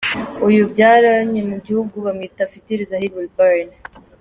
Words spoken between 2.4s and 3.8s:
Future Zahir Wilburn.